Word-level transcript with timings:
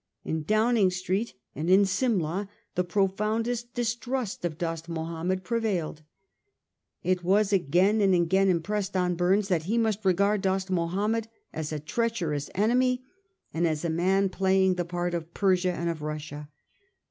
In 0.25 0.41
Downing 0.41 0.89
Street 0.89 1.35
and 1.53 1.69
in 1.69 1.85
Simla 1.85 2.49
the 2.73 2.83
profoundest 2.83 3.75
distrust 3.75 4.43
of 4.43 4.57
Dost 4.57 4.89
Mahomed 4.89 5.43
prevailed. 5.43 6.01
It 7.03 7.23
was 7.23 7.53
again 7.53 8.01
and 8.01 8.15
again 8.15 8.49
impressed 8.49 8.97
on 8.97 9.15
Bumes 9.15 9.47
that 9.49 9.65
he 9.65 9.77
must 9.77 10.03
regard 10.03 10.41
Dost 10.41 10.71
Mahomed 10.71 11.27
as 11.53 11.71
a 11.71 11.79
treacherous 11.79 12.49
enemy 12.55 13.03
and 13.53 13.67
as 13.67 13.85
a 13.85 13.91
man 13.91 14.29
playing 14.29 14.73
the 14.73 14.85
part 14.85 15.13
of 15.13 15.35
Persia 15.35 15.71
and 15.71 15.87
of 15.87 16.01
Russia. 16.01 16.49